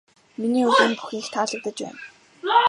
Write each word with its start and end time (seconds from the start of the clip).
Миний 0.39 0.63
хувьд 0.71 0.85
энэ 0.87 0.97
бүхэн 0.97 1.19
их 1.21 1.27
таалагдаж 1.33 1.77
байна. 1.83 1.99